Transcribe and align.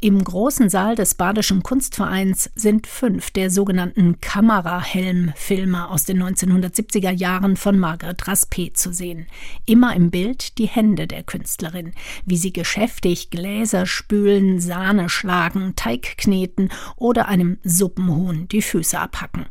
Im 0.00 0.22
großen 0.22 0.68
Saal 0.68 0.94
des 0.94 1.16
Badischen 1.16 1.64
Kunstvereins 1.64 2.52
sind 2.54 2.86
fünf 2.86 3.32
der 3.32 3.50
sogenannten 3.50 4.20
Kamerahelm-Filme 4.20 5.88
aus 5.90 6.04
den 6.04 6.22
1970er 6.22 7.10
Jahren 7.10 7.56
von 7.56 7.76
Margaret 7.80 8.28
Raspe 8.28 8.72
zu 8.72 8.92
sehen. 8.92 9.26
Immer 9.66 9.96
im 9.96 10.12
Bild 10.12 10.58
die 10.58 10.68
Hände 10.68 11.08
der 11.08 11.24
Künstlerin, 11.24 11.94
wie 12.24 12.36
sie 12.36 12.52
geschäftig 12.52 13.30
Gläser 13.30 13.86
spülen, 13.86 14.60
Sahne 14.60 15.08
schlagen, 15.08 15.74
Teig 15.74 16.16
kneten 16.16 16.68
oder 16.94 17.26
einem 17.26 17.58
Suppenhuhn 17.64 18.46
die 18.46 18.62
Füße 18.62 19.00
abhacken. 19.00 19.46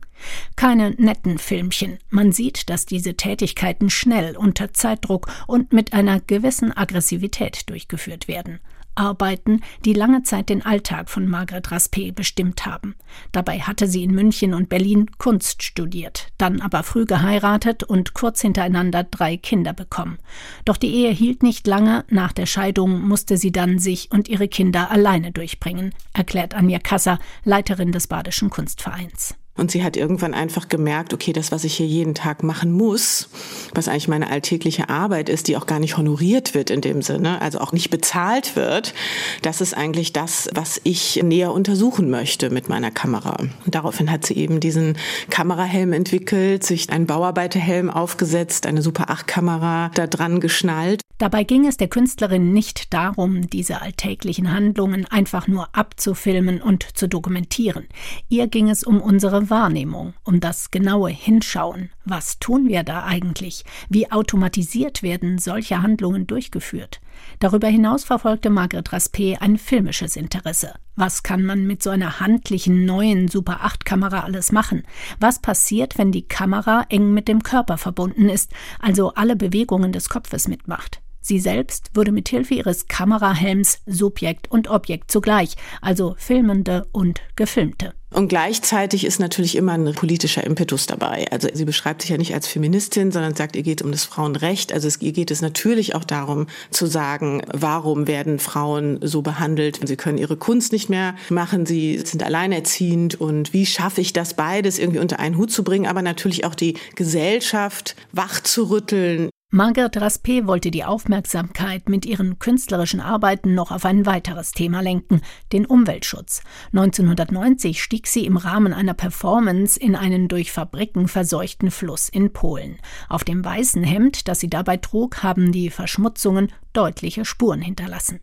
Keine 0.55 0.91
netten 0.91 1.38
Filmchen. 1.38 1.97
Man 2.09 2.31
sieht, 2.31 2.70
dass 2.70 2.86
diese 2.86 3.15
Tätigkeiten 3.15 3.89
schnell 3.89 4.36
unter 4.38 4.73
Zeitdruck 4.73 5.27
und 5.47 5.73
mit 5.73 5.93
einer 5.93 6.20
gewissen 6.20 6.75
Aggressivität 6.75 7.70
durchgeführt 7.70 8.27
werden. 8.27 8.59
Arbeiten, 8.97 9.61
die 9.86 9.93
lange 9.93 10.23
Zeit 10.23 10.50
den 10.50 10.65
Alltag 10.65 11.09
von 11.09 11.27
Margret 11.27 11.71
Raspe 11.71 12.11
bestimmt 12.11 12.65
haben. 12.65 12.96
Dabei 13.32 13.60
hatte 13.60 13.88
sie 13.88 14.04
in 14.04 14.14
München 14.14 14.54
und 14.54 14.69
Berlin 14.69 15.10
Kunst 15.18 15.64
studiert, 15.64 16.27
dann 16.38 16.61
aber 16.61 16.83
früh 16.83 17.05
geheiratet 17.05 17.83
und 17.83 18.13
kurz 18.13 18.41
hintereinander 18.41 19.04
drei 19.04 19.38
Kinder 19.38 19.74
bekommen. 19.74 20.18
Doch 20.65 20.77
die 20.77 20.93
Ehe 20.93 21.11
hielt 21.11 21.43
nicht 21.43 21.68
lange, 21.68 22.05
nach 22.10 22.33
der 22.33 22.46
Scheidung 22.46 23.07
musste 23.07 23.38
sie 23.38 23.52
dann 23.52 23.79
sich 23.79 24.11
und 24.11 24.27
ihre 24.27 24.47
Kinder 24.47 24.91
alleine 24.91 25.32
durchbringen, 25.32 25.93
erklärt 26.13 26.54
Anja 26.54 26.79
Kasser, 26.79 27.19
Leiterin 27.43 27.91
des 27.91 28.07
Badischen 28.07 28.49
Kunstvereins. 28.49 29.36
Und 29.57 29.71
sie 29.71 29.84
hat 29.84 29.97
irgendwann 29.97 30.34
einfach 30.34 30.70
gemerkt, 30.70 31.14
okay, 31.14 31.34
das, 31.34 31.52
was 31.52 31.64
ich 31.64 31.75
hier 31.75 31.88
jeden 31.88 32.14
Tag 32.16 32.44
machen 32.44 32.72
muss, 32.72 33.30
was 33.73 33.88
eigentlich 33.88 34.08
meine 34.08 34.30
alltägliche 34.30 34.89
Arbeit 34.89 35.30
ist, 35.30 35.47
die 35.47 35.58
auch 35.58 35.66
gar 35.66 35.80
nicht 35.80 35.97
honoriert 35.97 36.53
wird 36.53 36.70
in 36.70 36.81
dem 36.81 37.02
Sinne, 37.02 37.42
also 37.42 37.59
auch 37.59 37.72
nicht 37.72 37.89
bezahlt 37.89 38.56
wird, 38.56 38.94
das 39.42 39.61
ist 39.61 39.75
eigentlich 39.75 40.14
das, 40.14 40.50
was 40.53 40.80
ich 40.83 41.22
näher 41.23 41.52
untersuchen 41.52 42.09
möchte 42.09 42.50
mit 42.50 42.70
meiner 42.70 42.92
Kamera. 42.92 43.38
Und 43.38 43.75
daraufhin 43.75 44.11
hat 44.11 44.25
sie 44.25 44.36
eben 44.36 44.59
diesen 44.59 44.97
Kamerahelm 45.30 45.94
entwickelt, 45.94 46.64
sich 46.64 46.89
einen 46.89 47.08
Bauarbeiterhelm 47.08 47.89
aufgesetzt, 47.89 48.67
eine 48.67 48.81
Super 48.81 49.09
8 49.09 49.27
Kamera 49.27 49.92
da 49.95 50.08
dran 50.08 50.39
geschnallt 50.39 51.02
Dabei 51.19 51.44
ging 51.44 51.66
es 51.66 51.77
der 51.77 51.88
Künstlerin 51.88 52.53
nicht 52.53 52.94
darum, 52.94 53.49
diese 53.49 53.81
alltäglichen 53.81 54.52
Handlungen 54.52 55.05
einfach 55.05 55.47
nur 55.47 55.75
abzufilmen 55.75 56.61
und 56.61 56.95
zu 56.95 57.09
dokumentieren. 57.09 57.88
Ihr 58.30 58.45
ging 58.47 58.69
es 58.69 58.83
um 58.83 59.02
unsere 59.02 59.46
Wahrnehmung, 59.49 60.13
um 60.23 60.39
das 60.39 60.71
genaue 60.71 61.09
Hinschauen. 61.09 61.89
Was 62.05 62.39
tun 62.39 62.67
wir 62.67 62.83
da 62.83 63.03
eigentlich? 63.03 63.63
Wie 63.89 64.11
automatisiert 64.11 65.03
werden 65.03 65.37
solche 65.37 65.81
Handlungen 65.81 66.27
durchgeführt? 66.27 67.01
Darüber 67.39 67.67
hinaus 67.67 68.03
verfolgte 68.03 68.49
Margret 68.49 68.93
Raspe 68.93 69.37
ein 69.39 69.57
filmisches 69.57 70.15
Interesse. 70.15 70.73
Was 70.95 71.23
kann 71.23 71.43
man 71.43 71.67
mit 71.67 71.83
so 71.83 71.89
einer 71.89 72.19
handlichen 72.19 72.85
neuen 72.85 73.27
Super 73.27 73.63
8 73.63 73.85
Kamera 73.85 74.21
alles 74.21 74.51
machen? 74.51 74.83
Was 75.19 75.39
passiert, 75.39 75.97
wenn 75.97 76.11
die 76.11 76.27
Kamera 76.27 76.85
eng 76.89 77.13
mit 77.13 77.27
dem 77.27 77.43
Körper 77.43 77.77
verbunden 77.77 78.29
ist, 78.29 78.51
also 78.79 79.13
alle 79.13 79.35
Bewegungen 79.35 79.91
des 79.91 80.09
Kopfes 80.09 80.47
mitmacht? 80.47 81.01
Sie 81.27 81.39
selbst 81.39 81.91
würde 81.93 82.13
mit 82.13 82.29
Hilfe 82.29 82.53
ihres 82.53 82.87
Kamerahelms 82.87 83.81
Subjekt 83.85 84.49
und 84.49 84.69
Objekt 84.69 85.11
zugleich, 85.11 85.55
also 85.81 86.15
Filmende 86.17 86.87
und 86.93 87.21
Gefilmte. 87.35 87.96
Und 88.13 88.30
gleichzeitig 88.30 89.03
ist 89.05 89.19
natürlich 89.19 89.58
immer 89.58 89.73
ein 89.73 89.94
politischer 89.94 90.44
Impetus 90.45 90.86
dabei. 90.86 91.25
Also 91.30 91.50
sie 91.53 91.66
beschreibt 91.66 92.02
sich 92.02 92.11
ja 92.11 92.17
nicht 92.17 92.33
als 92.33 92.47
Feministin, 92.47 93.11
sondern 93.11 93.36
sagt, 93.36 93.58
ihr 93.58 93.64
geht 93.64 93.81
um 93.81 93.91
das 93.91 94.05
Frauenrecht. 94.05 94.72
Also 94.72 94.88
es, 94.88 95.02
ihr 95.02 95.11
geht 95.11 95.30
es 95.30 95.41
natürlich 95.41 95.94
auch 95.94 96.05
darum 96.05 96.47
zu 96.72 96.86
sagen, 96.86 97.41
warum 97.52 98.08
werden 98.08 98.39
Frauen 98.39 98.99
so 99.02 99.22
behandelt? 99.22 99.81
Sie 99.83 99.97
können 99.97 100.17
ihre 100.17 100.38
Kunst 100.38 100.72
nicht 100.72 100.89
mehr 100.89 101.16
machen, 101.30 101.66
sie 101.66 101.99
sind 101.99 102.23
alleinerziehend 102.23 103.19
und 103.19 103.52
wie 103.52 103.66
schaffe 103.66 103.99
ich 103.99 104.14
das 104.14 104.36
beides 104.36 104.80
irgendwie 104.80 104.99
unter 104.99 105.19
einen 105.19 105.38
Hut 105.38 105.52
zu 105.52 105.64
bringen, 105.64 105.86
aber 105.86 106.02
natürlich 106.02 106.45
auch 106.45 106.55
die 106.55 106.75
Gesellschaft 106.95 107.95
wach 108.14 108.42
zu 108.42 108.70
rütteln, 108.70 109.30
Margaret 109.49 109.95
Raspe 109.95 110.45
wollte 110.45 110.71
die 110.71 110.83
Aufmerksamkeit 110.83 111.87
mit 111.87 112.05
ihren 112.05 112.37
künstlerischen 112.37 112.99
Arbeiten 112.99 113.55
noch 113.55 113.71
auf 113.71 113.85
ein 113.85 114.05
weiteres 114.05 114.52
Thema 114.52 114.81
lenken, 114.81 115.21
den 115.53 115.65
Umweltschutz. 115.65 116.41
1990 116.73 117.81
stieg 117.81 118.07
sie 118.07 118.25
im 118.25 118.36
Rahmen 118.36 118.73
einer 118.73 118.93
Performance 118.93 119.80
in 119.80 119.95
einen 119.95 120.27
durch 120.27 120.52
Fabriken 120.52 121.07
verseuchten 121.07 121.71
Fluss 121.71 122.09
in 122.09 122.33
Polen. 122.33 122.77
Auf 123.07 123.23
dem 123.23 123.45
weißen 123.45 123.86
Hemd, 123.86 124.27
das 124.27 124.41
sie 124.41 124.49
dabei 124.49 124.75
trug, 124.75 125.23
haben 125.23 125.53
die 125.53 125.69
Verschmutzungen 125.69 126.52
deutliche 126.73 127.23
Spuren 127.23 127.61
hinterlassen. 127.61 128.19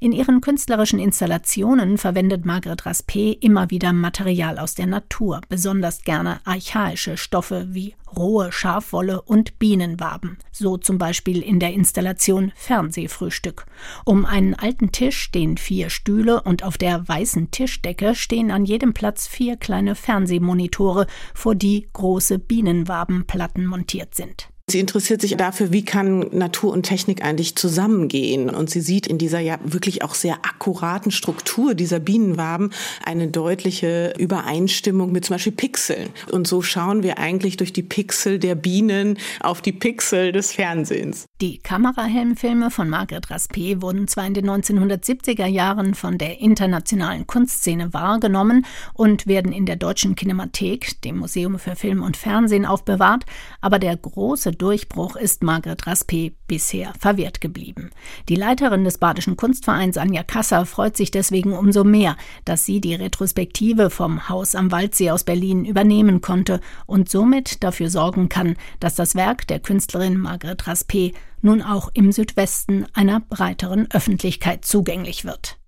In 0.00 0.12
ihren 0.12 0.40
künstlerischen 0.40 0.98
Installationen 0.98 1.98
verwendet 1.98 2.44
Margret 2.44 2.86
Raspe 2.86 3.32
immer 3.40 3.70
wieder 3.70 3.92
Material 3.92 4.58
aus 4.58 4.74
der 4.74 4.86
Natur, 4.86 5.40
besonders 5.48 6.02
gerne 6.02 6.40
archaische 6.44 7.16
Stoffe 7.16 7.68
wie 7.70 7.94
rohe 8.16 8.52
Schafwolle 8.52 9.22
und 9.22 9.58
Bienenwaben, 9.58 10.38
so 10.52 10.76
zum 10.76 10.98
Beispiel 10.98 11.42
in 11.42 11.60
der 11.60 11.72
Installation 11.72 12.52
Fernsehfrühstück. 12.56 13.66
Um 14.04 14.24
einen 14.24 14.54
alten 14.54 14.92
Tisch 14.92 15.18
stehen 15.18 15.56
vier 15.56 15.90
Stühle 15.90 16.42
und 16.42 16.64
auf 16.64 16.78
der 16.78 17.06
weißen 17.08 17.50
Tischdecke 17.50 18.14
stehen 18.14 18.50
an 18.50 18.64
jedem 18.64 18.94
Platz 18.94 19.26
vier 19.26 19.56
kleine 19.56 19.94
Fernsehmonitore, 19.94 21.06
vor 21.34 21.54
die 21.54 21.88
große 21.92 22.38
Bienenwabenplatten 22.38 23.66
montiert 23.66 24.14
sind. 24.14 24.48
Sie 24.70 24.78
interessiert 24.78 25.20
sich 25.20 25.36
dafür, 25.36 25.72
wie 25.72 25.84
kann 25.84 26.26
Natur 26.30 26.72
und 26.72 26.84
Technik 26.84 27.24
eigentlich 27.24 27.56
zusammengehen. 27.56 28.48
Und 28.48 28.70
sie 28.70 28.80
sieht 28.80 29.08
in 29.08 29.18
dieser 29.18 29.40
ja 29.40 29.58
wirklich 29.64 30.04
auch 30.04 30.14
sehr 30.14 30.36
akkuraten 30.44 31.10
Struktur 31.10 31.74
dieser 31.74 31.98
Bienenwaben 31.98 32.70
eine 33.04 33.26
deutliche 33.26 34.14
Übereinstimmung 34.16 35.10
mit 35.10 35.24
zum 35.24 35.34
Beispiel 35.34 35.52
Pixeln. 35.52 36.10
Und 36.30 36.46
so 36.46 36.62
schauen 36.62 37.02
wir 37.02 37.18
eigentlich 37.18 37.56
durch 37.56 37.72
die 37.72 37.82
Pixel 37.82 38.38
der 38.38 38.54
Bienen 38.54 39.18
auf 39.40 39.60
die 39.60 39.72
Pixel 39.72 40.30
des 40.30 40.52
Fernsehens. 40.52 41.26
Die 41.40 41.58
Kamerahelmfilme 41.58 42.70
von 42.70 42.88
Margret 42.88 43.28
Raspe 43.30 43.82
wurden 43.82 44.06
zwar 44.06 44.26
in 44.26 44.34
den 44.34 44.48
1970er 44.48 45.46
Jahren 45.46 45.94
von 45.94 46.16
der 46.16 46.40
internationalen 46.40 47.26
Kunstszene 47.26 47.92
wahrgenommen 47.92 48.66
und 48.94 49.26
werden 49.26 49.50
in 49.50 49.66
der 49.66 49.76
Deutschen 49.76 50.14
Kinemathek, 50.14 51.00
dem 51.02 51.18
Museum 51.18 51.58
für 51.58 51.74
Film 51.74 52.04
und 52.04 52.16
Fernsehen, 52.16 52.66
aufbewahrt, 52.66 53.24
aber 53.60 53.80
der 53.80 53.96
große 53.96 54.59
Durchbruch 54.60 55.16
ist 55.16 55.42
Margret 55.42 55.86
Raspe 55.86 56.32
bisher 56.46 56.92
verwehrt 56.98 57.40
geblieben. 57.40 57.90
Die 58.28 58.34
Leiterin 58.34 58.84
des 58.84 58.98
Badischen 58.98 59.38
Kunstvereins 59.38 59.96
Anja 59.96 60.22
Kasser 60.22 60.66
freut 60.66 60.98
sich 60.98 61.10
deswegen 61.10 61.54
umso 61.54 61.82
mehr, 61.82 62.16
dass 62.44 62.66
sie 62.66 62.82
die 62.82 62.94
Retrospektive 62.94 63.88
vom 63.88 64.28
Haus 64.28 64.54
am 64.54 64.70
Waldsee 64.70 65.12
aus 65.12 65.24
Berlin 65.24 65.64
übernehmen 65.64 66.20
konnte 66.20 66.60
und 66.84 67.08
somit 67.08 67.64
dafür 67.64 67.88
sorgen 67.88 68.28
kann, 68.28 68.56
dass 68.80 68.94
das 68.94 69.14
Werk 69.14 69.46
der 69.46 69.60
Künstlerin 69.60 70.18
Margret 70.18 70.66
Raspe 70.66 71.12
nun 71.40 71.62
auch 71.62 71.90
im 71.94 72.12
Südwesten 72.12 72.84
einer 72.92 73.20
breiteren 73.20 73.90
Öffentlichkeit 73.90 74.66
zugänglich 74.66 75.24
wird. 75.24 75.56